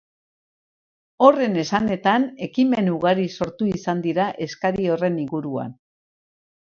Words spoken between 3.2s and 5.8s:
sortu izan dira eskari horren inguruan.